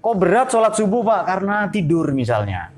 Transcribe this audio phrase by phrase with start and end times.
[0.00, 1.22] Kok berat sholat subuh pak?
[1.28, 2.72] Karena tidur misalnya.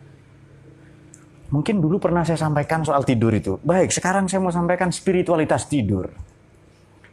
[1.55, 3.61] Mungkin dulu pernah saya sampaikan soal tidur itu.
[3.63, 6.11] Baik, sekarang saya mau sampaikan spiritualitas tidur.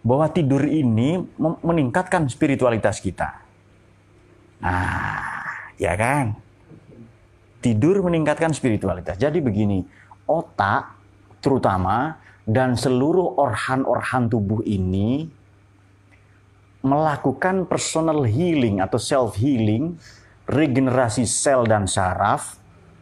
[0.02, 1.20] Bahwa tidur ini
[1.62, 3.36] meningkatkan spiritualitas kita.
[4.64, 5.46] Nah,
[5.76, 6.34] ya kan?
[7.60, 9.20] Tidur meningkatkan spiritualitas.
[9.20, 9.84] Jadi begini,
[10.26, 10.96] otak
[11.44, 12.16] terutama
[12.48, 15.28] dan seluruh organ-organ tubuh ini
[16.80, 20.00] melakukan personal healing atau self healing,
[20.48, 22.58] regenerasi sel dan saraf,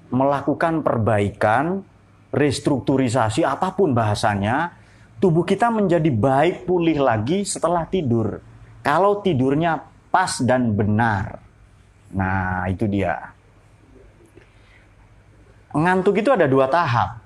[0.09, 1.85] melakukan perbaikan,
[2.33, 4.73] restrukturisasi apa pun bahasanya,
[5.21, 8.41] tubuh kita menjadi baik pulih lagi setelah tidur.
[8.81, 11.43] Kalau tidurnya pas dan benar.
[12.15, 13.35] Nah, itu dia.
[15.75, 17.19] Ngantuk itu ada dua tahap.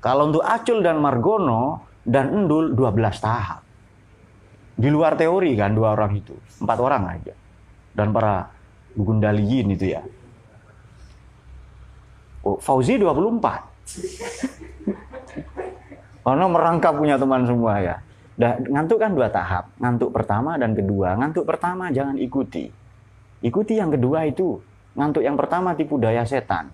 [0.00, 3.60] Kalau untuk Acul dan Margono dan Endul 12 tahap.
[4.80, 6.32] Di luar teori kan dua orang itu,
[6.64, 7.36] empat orang aja.
[7.92, 8.48] Dan para
[8.96, 10.00] Gundaliyin itu ya.
[12.40, 13.60] Oh, Fauzi 24.
[16.24, 18.00] Karena merangkap punya teman semua ya.
[18.40, 19.68] Dah, ngantuk kan dua tahap.
[19.76, 21.12] Ngantuk pertama dan kedua.
[21.20, 22.72] Ngantuk pertama jangan ikuti.
[23.44, 24.56] Ikuti yang kedua itu.
[24.96, 26.72] Ngantuk yang pertama tipu daya setan.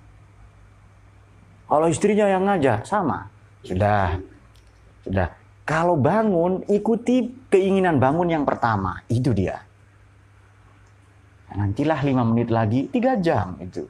[1.67, 3.27] Kalau istrinya yang ngajak, sama.
[3.67, 4.15] Sudah.
[5.03, 5.46] Sudah.
[5.67, 9.03] Kalau bangun, ikuti keinginan bangun yang pertama.
[9.11, 9.67] Itu dia.
[11.51, 13.83] Nantilah lima menit lagi, tiga jam itu.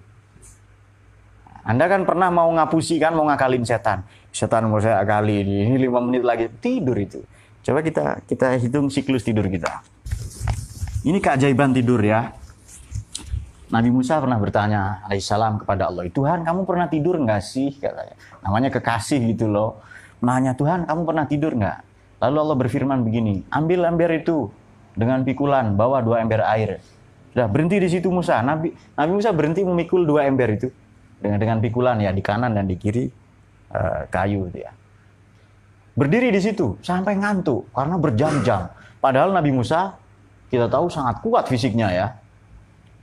[1.66, 4.08] Anda kan pernah mau ngapusi kan, mau ngakalin setan.
[4.32, 7.20] Setan mau saya akali ini lima menit lagi tidur itu.
[7.66, 9.82] Coba kita kita hitung siklus tidur kita.
[11.02, 12.32] Ini keajaiban tidur ya.
[13.66, 17.74] Nabi Musa pernah bertanya alaihissalam kepada Allah, Tuhan kamu pernah tidur nggak sih?
[17.82, 18.14] Katanya.
[18.47, 19.82] Namanya kekasih gitu loh.
[20.25, 21.78] Nanya Tuhan kamu pernah tidur nggak?
[22.25, 24.48] Lalu Allah berfirman begini, ambil ember itu
[24.97, 26.81] dengan pikulan, bawa dua ember air.
[27.36, 28.41] Sudah berhenti di situ Musa.
[28.41, 30.72] Nabi Nabi Musa berhenti memikul dua ember itu
[31.21, 33.05] dengan dengan pikulan ya di kanan dan di kiri
[33.76, 34.72] uh, kayu itu ya.
[35.97, 38.72] Berdiri di situ sampai ngantuk karena berjam-jam.
[39.05, 40.00] Padahal Nabi Musa
[40.49, 42.06] kita tahu sangat kuat fisiknya ya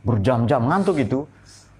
[0.01, 1.29] berjam-jam ngantuk itu.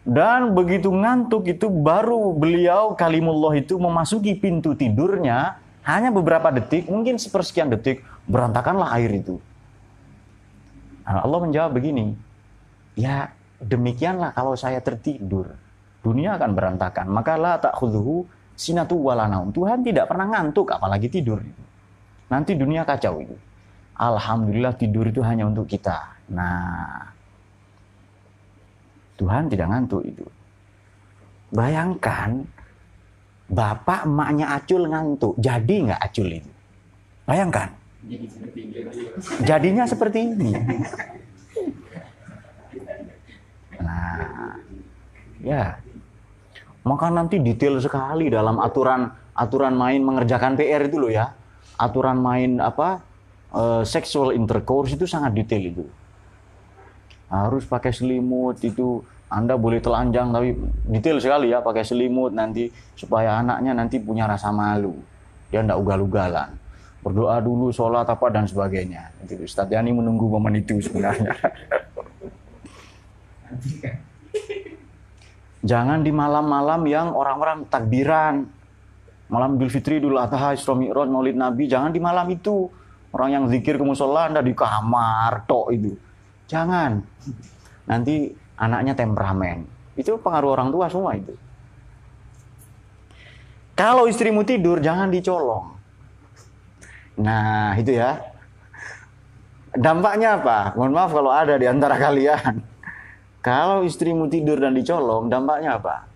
[0.03, 5.56] Dan begitu ngantuk itu baru beliau kalimullah itu memasuki pintu tidurnya
[5.88, 9.40] hanya beberapa detik, mungkin sepersekian detik, berantakanlah air itu.
[11.08, 12.16] Nah, Allah menjawab begini,
[13.00, 13.31] ya
[13.63, 15.56] demikianlah kalau saya tertidur,
[16.03, 17.08] dunia akan berantakan.
[17.08, 18.28] Maka la ta'khudhuhu
[18.59, 19.56] sinatu walanaum.
[19.56, 21.40] Tuhan tidak pernah ngantuk, apalagi tidur.
[22.28, 23.36] Nanti dunia kacau itu.
[23.96, 26.18] Alhamdulillah tidur itu hanya untuk kita.
[26.31, 27.12] Nah,
[29.24, 30.28] Tuhan tidak ngantuk itu.
[31.56, 32.44] Bayangkan
[33.48, 36.52] bapak emaknya Acul ngantuk, jadi nggak Acul itu?
[37.24, 37.72] Bayangkan.
[39.48, 40.52] Jadinya seperti ini.
[43.80, 44.60] Nah,
[45.40, 45.80] ya.
[46.84, 51.32] Maka nanti detail sekali dalam aturan aturan main mengerjakan PR itu loh ya.
[51.80, 53.00] Aturan main apa?
[53.54, 55.86] Uh, sexual intercourse itu sangat detail itu
[57.34, 59.02] harus pakai selimut itu
[59.34, 60.54] anda boleh telanjang tapi
[60.86, 64.94] detail sekali ya pakai selimut nanti supaya anaknya nanti punya rasa malu.
[65.50, 66.54] Dia tidak ugal-ugalan.
[67.02, 69.10] Berdoa dulu sholat apa dan sebagainya.
[69.26, 71.34] Itu Ustaz Yani menunggu momen itu sebenarnya.
[75.64, 78.44] Jangan di malam-malam yang orang-orang takbiran.
[79.32, 82.68] Malam Idul Fitri, Idul Adha, Isra Mi'raj, Maulid Nabi jangan di malam itu.
[83.16, 85.96] Orang yang zikir ke musola anda di kamar tok itu.
[86.52, 87.00] Jangan.
[87.88, 89.68] Nanti anaknya temperamen.
[89.94, 91.35] Itu pengaruh orang tua semua itu.
[93.74, 95.74] Kalau istrimu tidur, jangan dicolong.
[97.22, 98.22] Nah, itu ya.
[99.74, 100.78] Dampaknya apa?
[100.78, 102.62] Mohon maaf kalau ada di antara kalian.
[103.44, 106.07] Kalau istrimu tidur dan dicolong, dampaknya apa?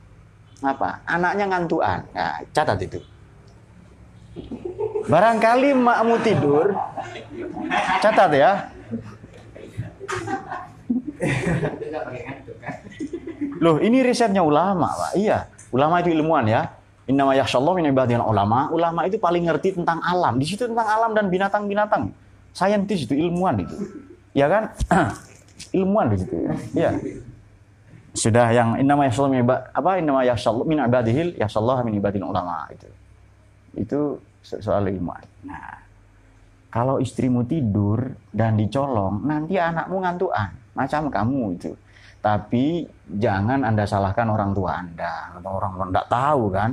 [0.64, 1.04] Apa?
[1.04, 2.08] Anaknya ngantuan.
[2.14, 3.02] Nah, catat itu.
[5.10, 6.78] Barangkali makmu tidur,
[8.00, 8.52] catat ya.
[13.64, 15.12] Loh, ini risetnya ulama, Pak.
[15.18, 16.78] Iya, ulama itu ilmuwan ya.
[17.08, 18.68] Innama yakhsyallahu min ibadil ulama.
[18.70, 20.36] Ulama itu paling ngerti tentang alam.
[20.36, 22.12] Di situ tentang alam dan binatang-binatang.
[22.52, 23.76] Saintis itu ilmuwan itu.
[24.36, 24.76] Ya kan?
[25.78, 26.36] ilmuwan di situ.
[26.76, 27.00] Iya.
[28.12, 32.90] Sudah yang innama yakhsyallahu min apa innama yakhsyallahu min ibadihil yakhsyallahu min ibadil ulama itu.
[33.78, 34.00] Itu
[34.44, 35.24] soal ilmuwan.
[35.48, 35.80] Nah,
[36.68, 41.74] kalau istrimu tidur dan dicolong, nanti anakmu ngantuan, macam kamu itu.
[42.22, 42.86] Tapi
[43.18, 46.70] jangan Anda salahkan orang tua Anda atau orang tua tidak tahu kan.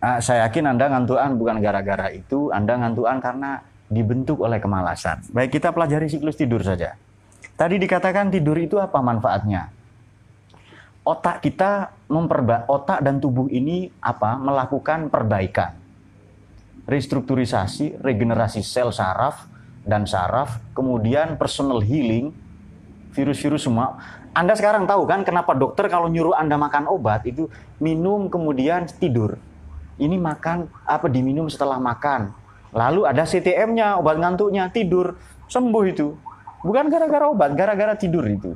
[0.00, 3.60] Ah, saya yakin Anda ngantuan bukan gara-gara itu, Anda ngantuan karena
[3.92, 5.28] dibentuk oleh kemalasan.
[5.30, 6.96] Baik kita pelajari siklus tidur saja.
[7.54, 9.78] Tadi dikatakan tidur itu apa manfaatnya?
[11.08, 15.72] otak kita memperba otak dan tubuh ini apa melakukan perbaikan
[16.84, 19.48] restrukturisasi regenerasi sel saraf
[19.88, 22.36] dan saraf kemudian personal healing
[23.18, 23.98] virus-virus semua
[24.30, 27.50] anda sekarang tahu kan kenapa dokter kalau nyuruh Anda makan obat itu
[27.82, 29.34] minum kemudian tidur
[29.98, 32.30] ini makan apa diminum setelah makan
[32.70, 35.18] lalu ada CTM-nya obat ngantuknya tidur
[35.50, 36.14] sembuh itu
[36.62, 38.54] bukan gara-gara obat gara-gara tidur itu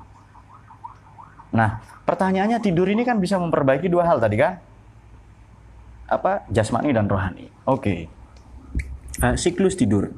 [1.50, 4.58] nah Pertanyaannya tidur ini kan bisa memperbaiki dua hal tadi kan?
[6.10, 6.44] Apa?
[6.50, 7.46] Jasmani dan rohani.
[7.62, 7.78] Oke.
[7.78, 9.22] Okay.
[9.22, 10.10] Uh, siklus tidur.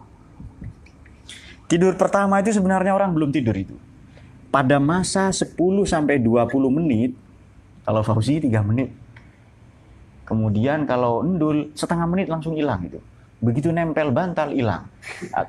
[1.69, 3.77] Tidur pertama itu sebenarnya orang belum tidur itu.
[4.55, 7.11] Pada masa 10 sampai 20 menit,
[7.83, 8.95] kalau Fauzi 3 menit.
[10.23, 13.03] Kemudian kalau endul setengah menit langsung hilang itu.
[13.43, 14.87] Begitu nempel bantal hilang.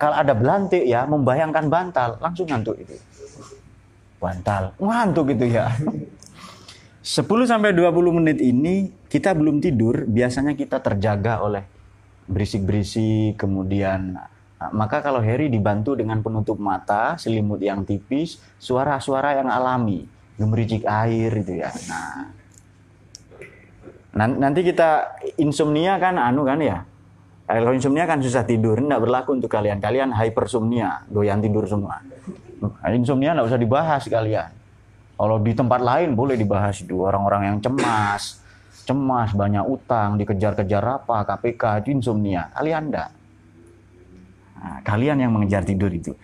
[0.02, 2.98] Kalau ada belantik ya, membayangkan bantal langsung ngantuk itu.
[4.18, 5.70] Bantal, ngantuk gitu ya.
[7.06, 11.62] 10 sampai 20 menit ini kita belum tidur, biasanya kita terjaga oleh
[12.26, 14.18] berisik-berisik, kemudian
[14.66, 20.10] ah, maka kalau Harry dibantu dengan penutup mata, selimut yang tipis, suara-suara yang alami,
[20.40, 21.70] gemericik air itu ya.
[24.16, 26.82] Nah, nanti kita insomnia kan anu kan ya.
[27.46, 29.78] Kalau insomnia kan susah tidur, tidak berlaku untuk kalian.
[29.78, 32.02] Kalian hypersomnia, doyan tidur semua.
[32.90, 34.50] Insomnia tidak usah dibahas kalian.
[35.16, 38.42] Kalau di tempat lain boleh dibahas itu orang-orang yang cemas,
[38.84, 42.50] cemas banyak utang, dikejar-kejar apa, KPK, itu insomnia.
[42.52, 43.10] Kalian enggak.
[44.56, 46.16] Nah, kalian yang mengejar tidur itu.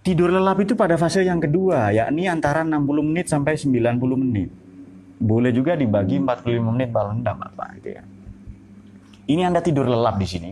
[0.00, 4.48] Tidur lelap itu pada fase yang kedua, yakni antara 60 menit sampai 90 menit.
[5.18, 8.02] Boleh juga dibagi 45 menit kalau enggak apa gitu ya.
[9.28, 10.50] Ini Anda tidur lelap di sini.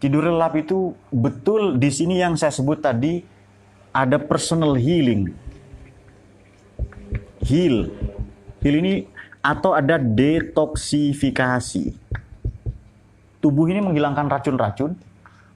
[0.00, 3.20] Tidur lelap itu betul di sini yang saya sebut tadi
[3.92, 5.28] ada personal healing
[7.44, 7.90] heal.
[8.60, 9.04] Heal ini
[9.40, 11.84] atau ada detoksifikasi.
[13.40, 15.00] Tubuh ini menghilangkan racun-racun,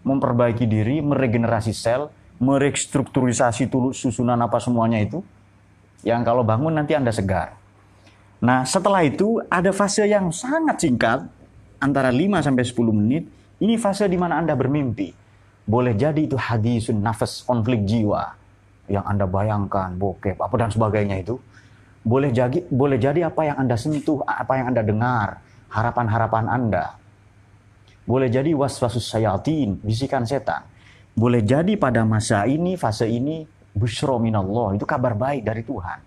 [0.04, 3.66] memperbaiki diri, meregenerasi sel, merestrukturisasi
[3.96, 5.24] susunan apa semuanya itu.
[6.04, 7.56] Yang kalau bangun nanti Anda segar.
[8.44, 11.24] Nah, setelah itu ada fase yang sangat singkat,
[11.80, 13.24] antara 5 sampai 10 menit.
[13.58, 15.12] Ini fase di mana Anda bermimpi.
[15.64, 18.36] Boleh jadi itu hadisun nafas, konflik jiwa.
[18.84, 21.40] Yang Anda bayangkan, bokep, apa dan sebagainya itu
[22.04, 25.40] boleh jadi, boleh jadi apa yang Anda sentuh, apa yang Anda dengar,
[25.72, 27.00] harapan-harapan Anda.
[28.04, 30.64] Boleh jadi waswasus sayatin, bisikan setan.
[31.16, 35.98] Boleh jadi pada masa ini, fase ini, bushro minallah, itu kabar baik dari Tuhan.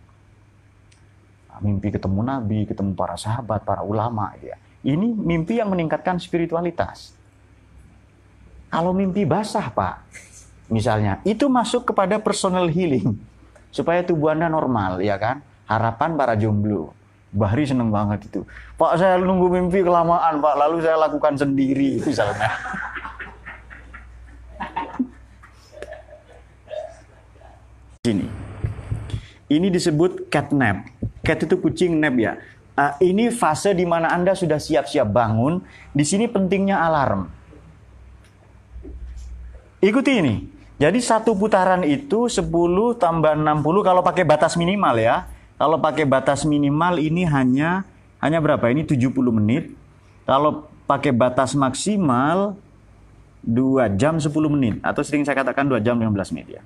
[1.57, 4.29] Mimpi ketemu Nabi, ketemu para sahabat, para ulama.
[4.45, 4.61] Ya.
[4.85, 7.17] Ini mimpi yang meningkatkan spiritualitas.
[8.69, 10.05] Kalau mimpi basah, Pak,
[10.69, 13.17] misalnya, itu masuk kepada personal healing.
[13.73, 15.41] Supaya tubuh Anda normal, ya kan?
[15.67, 16.95] harapan para jomblo.
[17.31, 18.47] Bahri seneng banget itu.
[18.79, 22.49] Pak saya nunggu mimpi kelamaan Pak, lalu saya lakukan sendiri misalnya.
[28.07, 28.27] Sini.
[29.47, 30.87] Ini disebut cat nap.
[31.23, 32.39] Cat itu kucing nap ya.
[32.77, 35.59] Uh, ini fase di mana Anda sudah siap-siap bangun.
[35.91, 37.27] Di sini pentingnya alarm.
[39.83, 40.35] Ikuti ini.
[40.77, 42.45] Jadi satu putaran itu 10
[43.01, 45.25] tambah 60 kalau pakai batas minimal ya.
[45.57, 47.81] Kalau pakai batas minimal ini hanya
[48.21, 48.69] hanya berapa?
[48.69, 49.73] Ini 70 menit.
[50.29, 52.57] Kalau pakai batas maksimal
[53.41, 56.63] 2 jam 10 menit atau sering saya katakan 2 jam 15 menit ya.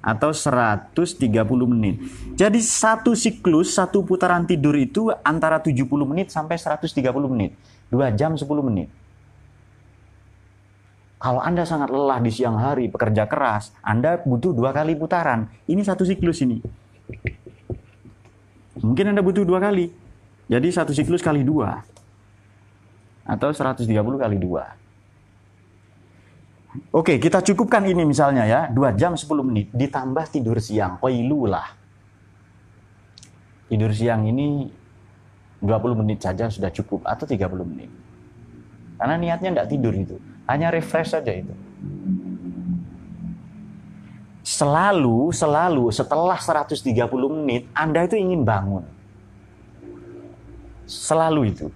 [0.00, 1.20] Atau 130
[1.68, 2.00] menit.
[2.32, 7.52] Jadi satu siklus, satu putaran tidur itu antara 70 menit sampai 130 menit.
[7.92, 8.88] 2 jam 10 menit.
[11.20, 15.52] Kalau Anda sangat lelah di siang hari, bekerja keras, Anda butuh dua kali putaran.
[15.68, 16.64] Ini satu siklus ini.
[18.80, 19.92] Mungkin Anda butuh dua kali.
[20.50, 21.84] Jadi satu siklus kali dua.
[23.22, 24.64] Atau 130 kali dua.
[26.90, 28.60] Oke, kita cukupkan ini misalnya ya.
[28.70, 29.70] dua jam 10 menit.
[29.70, 30.98] Ditambah tidur siang.
[30.98, 31.78] Qailulah.
[33.70, 34.66] Tidur siang ini
[35.62, 37.06] 20 menit saja sudah cukup.
[37.06, 37.90] Atau 30 menit.
[38.98, 40.16] Karena niatnya tidak tidur itu.
[40.50, 41.69] Hanya refresh saja itu
[44.50, 46.82] selalu selalu setelah 130
[47.30, 48.82] menit Anda itu ingin bangun.
[50.90, 51.70] Selalu itu.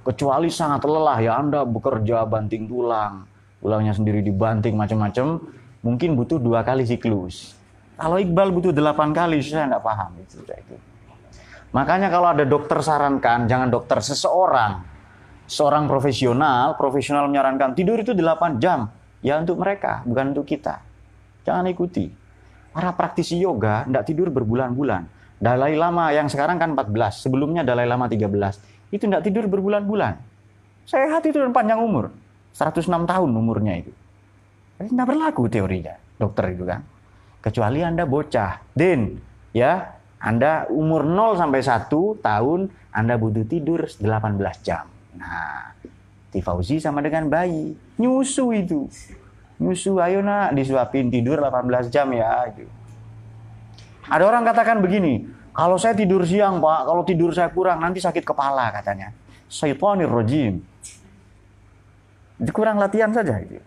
[0.00, 3.28] Kecuali sangat lelah ya Anda bekerja banting tulang,
[3.60, 5.44] tulangnya sendiri dibanting macam-macam,
[5.84, 7.52] mungkin butuh dua kali siklus.
[8.00, 10.40] Kalau Iqbal butuh delapan kali, saya nggak paham itu.
[10.40, 10.76] itu.
[11.76, 14.82] Makanya kalau ada dokter sarankan, jangan dokter seseorang,
[15.44, 18.88] seorang profesional, profesional menyarankan tidur itu 8 jam,
[19.20, 20.93] ya untuk mereka, bukan untuk kita.
[21.44, 22.10] Jangan ikuti.
[22.74, 25.06] Para praktisi yoga tidak tidur berbulan-bulan.
[25.38, 28.90] Dalai Lama yang sekarang kan 14, sebelumnya Dalai Lama 13.
[28.90, 30.18] Itu tidak tidur berbulan-bulan.
[30.88, 32.10] Sehat itu dan panjang umur.
[32.56, 33.92] 106 tahun umurnya itu.
[34.78, 36.80] Jadi tidak berlaku teorinya, dokter itu kan.
[37.44, 38.72] Kecuali Anda bocah.
[38.72, 39.20] Din,
[39.52, 41.92] ya, Anda umur 0 sampai 1
[42.24, 42.60] tahun,
[42.90, 44.86] Anda butuh tidur 18 jam.
[45.14, 45.74] Nah,
[46.34, 47.78] Tifauzi sama dengan bayi.
[47.94, 48.90] Nyusu itu.
[49.62, 52.50] Nyusu, ayo nak, disuapin tidur 18 jam ya.
[52.50, 52.70] Gitu.
[54.10, 58.26] Ada orang katakan begini, kalau saya tidur siang pak, kalau tidur saya kurang nanti sakit
[58.26, 59.14] kepala katanya.
[59.46, 60.58] Syaitanir rojim.
[62.50, 63.38] Kurang latihan saja.
[63.38, 63.62] Gitu.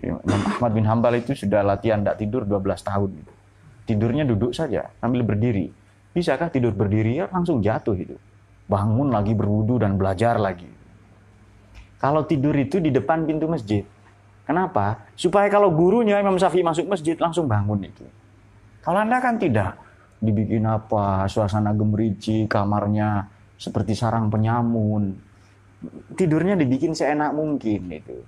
[0.00, 3.10] Imam Ahmad bin Hambal itu sudah latihan tidak tidur 12 tahun.
[3.84, 5.74] Tidurnya duduk saja sambil berdiri.
[6.14, 8.16] Bisakah tidur berdiri ya langsung jatuh itu.
[8.70, 10.70] Bangun lagi berwudu dan belajar lagi.
[12.00, 13.84] Kalau tidur itu di depan pintu masjid.
[14.50, 15.06] Kenapa?
[15.14, 18.02] Supaya kalau gurunya Imam Syafi'i masuk masjid langsung bangun itu.
[18.82, 19.78] Kalau Anda kan tidak.
[20.18, 25.14] Dibikin apa, suasana gemerici, kamarnya seperti sarang penyamun.
[26.18, 28.18] Tidurnya dibikin seenak mungkin itu.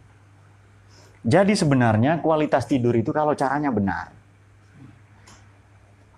[1.26, 4.14] Jadi sebenarnya kualitas tidur itu kalau caranya benar.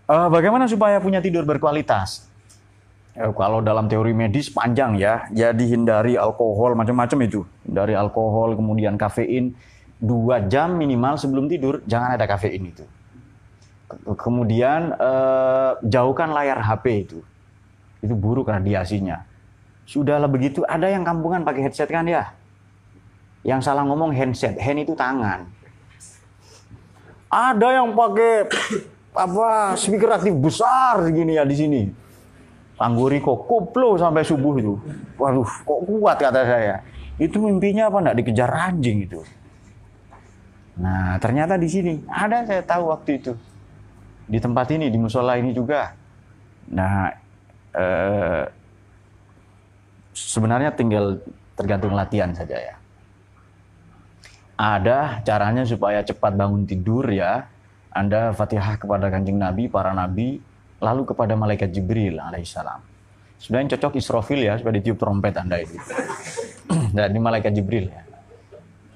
[0.04, 2.28] Uh, bagaimana supaya punya tidur berkualitas?
[3.16, 9.00] Uh, kalau dalam teori medis panjang ya, jadi hindari alkohol macam-macam itu, dari alkohol kemudian
[9.00, 9.56] kafein
[10.04, 12.84] dua jam minimal sebelum tidur jangan ada kafein itu.
[14.04, 17.18] Kemudian uh, jauhkan layar HP itu,
[18.04, 19.22] itu buruk radiasinya.
[19.84, 22.32] Sudahlah begitu, ada yang kampungan pakai headset kan ya?
[23.44, 25.44] Yang salah ngomong handset, hand itu tangan.
[27.28, 28.48] Ada yang pakai
[29.14, 31.82] apa speaker aktif besar segini ya di sini.
[32.74, 34.74] Tangguri kok koplo sampai subuh itu.
[35.20, 36.76] Waduh, kok kuat kata saya.
[37.20, 39.22] Itu mimpinya apa enggak dikejar anjing itu.
[40.74, 43.32] Nah, ternyata di sini ada saya tahu waktu itu.
[44.24, 45.92] Di tempat ini, di musola ini juga.
[46.72, 47.12] Nah,
[47.76, 48.44] eh,
[50.16, 51.20] sebenarnya tinggal
[51.54, 52.74] tergantung latihan saja ya
[54.54, 57.50] ada caranya supaya cepat bangun tidur ya.
[57.94, 60.42] Anda Fatihah kepada Kanjeng Nabi, para nabi,
[60.82, 62.82] lalu kepada malaikat Jibril alaihissalam.
[63.38, 65.78] Sebenarnya cocok Israfil ya supaya ditiup trompet Anda itu.
[66.90, 68.02] Dan ini malaikat Jibril ya.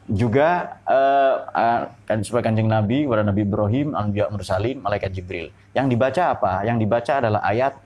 [0.08, 5.52] Juga uh, uh, supaya Kanjeng Nabi kepada Nabi Ibrahim, Anbiya Mursalin, malaikat Jibril.
[5.76, 6.52] Yang dibaca apa?
[6.64, 7.76] Yang dibaca adalah ayat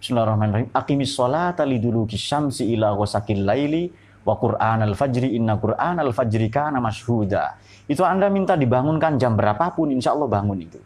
[0.00, 0.68] Bismillahirrahmanirrahim.
[0.72, 3.92] Aqimis sholata liduluki syamsi ila ghasakil laili
[4.24, 7.56] wa Qur'an al-fajri inna Qur'an al-fajri kana mashhuda.
[7.84, 10.80] Itu Anda minta dibangunkan jam berapapun, insya Allah bangun itu.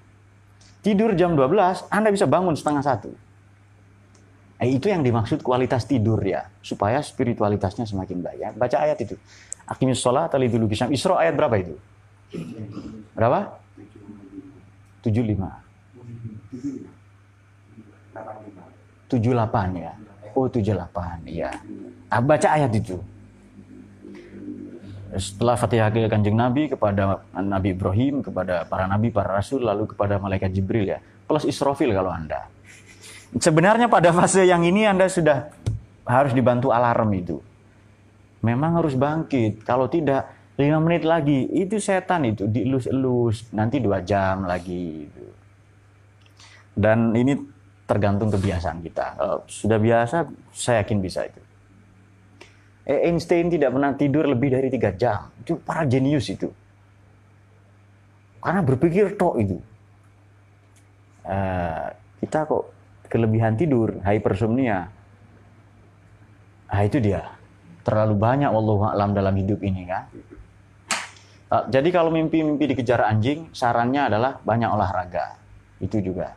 [0.83, 3.11] Tidur jam 12, Anda bisa bangun setengah satu.
[4.63, 8.39] Eh, itu yang dimaksud kualitas tidur ya, supaya spiritualitasnya semakin baik.
[8.39, 8.51] Ya.
[8.55, 9.15] Baca ayat itu.
[9.65, 10.93] Akimis sholat tali dulu kisam.
[10.93, 11.75] Isra ayat berapa itu?
[13.17, 13.61] Berapa?
[15.01, 15.49] 75.
[19.09, 19.93] 78 ya.
[20.35, 21.51] Oh 78 ya.
[22.13, 23.01] Ah, baca ayat itu
[25.19, 30.19] setelah Fatihah ke Kanjeng Nabi kepada Nabi Ibrahim, kepada para nabi, para rasul, lalu kepada
[30.19, 30.99] malaikat Jibril ya.
[31.25, 32.51] Plus Israfil kalau Anda.
[33.35, 35.51] Sebenarnya pada fase yang ini Anda sudah
[36.07, 37.39] harus dibantu alarm itu.
[38.45, 39.65] Memang harus bangkit.
[39.65, 40.29] Kalau tidak,
[40.61, 45.25] lima menit lagi itu setan itu dielus-elus nanti dua jam lagi itu.
[46.75, 47.39] dan ini
[47.87, 51.39] tergantung kebiasaan kita kalau sudah biasa saya yakin bisa itu
[52.85, 55.33] Eh, Einstein tidak pernah tidur lebih dari tiga jam.
[55.41, 56.53] Itu para jenius itu.
[58.45, 59.57] Karena berpikir tok itu.
[61.25, 61.89] Uh,
[62.21, 62.69] kita kok
[63.09, 64.93] kelebihan tidur, hypersomnia.
[66.69, 67.25] Nah itu dia.
[67.85, 70.09] Terlalu banyak Allah alam dalam hidup ini kan.
[71.55, 75.39] Jadi kalau mimpi-mimpi dikejar anjing, sarannya adalah banyak olahraga.
[75.79, 76.35] Itu juga.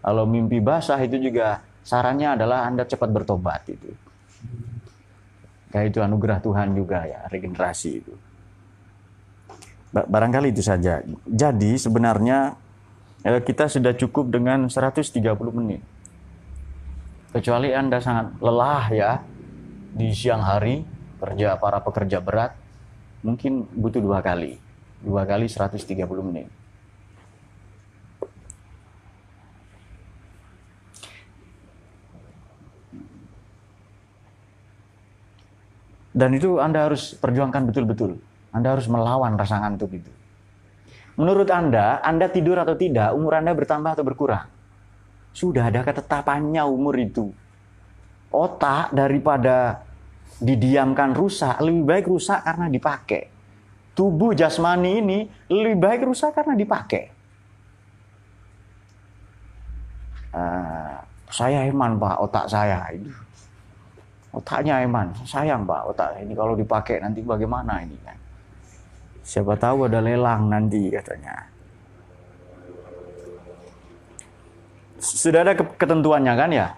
[0.00, 3.92] Kalau mimpi basah itu juga sarannya adalah Anda cepat bertobat itu.
[5.70, 8.14] Ya itu anugerah Tuhan juga ya, regenerasi itu.
[9.92, 11.04] Barangkali itu saja.
[11.28, 12.56] Jadi sebenarnya
[13.26, 15.20] eh, kita sudah cukup dengan 130
[15.52, 15.82] menit.
[17.30, 19.12] Kecuali Anda sangat lelah ya
[19.90, 20.82] di siang hari
[21.20, 22.56] kerja para pekerja berat,
[23.20, 24.56] mungkin butuh dua kali.
[25.00, 25.84] Dua kali 130
[26.24, 26.48] menit.
[36.10, 38.20] Dan itu Anda harus perjuangkan betul-betul.
[38.52, 40.12] Anda harus melawan rasa ngantuk itu.
[41.16, 44.48] Menurut Anda, Anda tidur atau tidak, umur Anda bertambah atau berkurang?
[45.30, 47.30] Sudah ada ketetapannya umur itu.
[48.30, 49.82] Otak daripada
[50.38, 53.26] didiamkan rusak, lebih baik rusak karena dipakai.
[53.92, 55.18] Tubuh jasmani ini
[55.50, 57.20] lebih baik rusak karena dipakai.
[60.34, 60.96] uh,
[61.30, 62.90] saya Eman pak otak saya.
[62.94, 63.10] Itu
[64.30, 68.18] otaknya Eman sayang pak otak ini kalau dipakai nanti bagaimana ini kan?
[69.26, 71.34] Siapa tahu ada lelang nanti katanya.
[75.00, 76.68] Sudah ada ketentuannya kan ya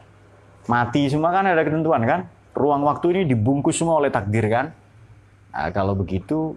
[0.71, 2.21] mati semua kan ada ketentuan kan
[2.53, 4.71] ruang waktu ini dibungkus semua oleh takdir kan
[5.51, 6.55] nah, kalau begitu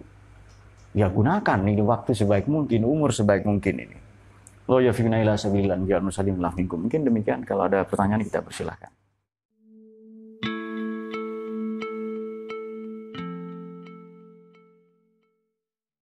[0.92, 3.96] ya gunakan ini waktu sebaik mungkin umur sebaik mungkin ini
[4.66, 5.38] Lo ya fikna ila
[6.02, 8.90] nusalim Mungkin demikian kalau ada pertanyaan kita persilahkan.